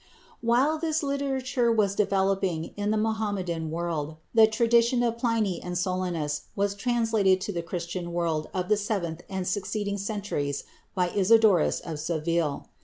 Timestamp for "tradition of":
4.47-5.19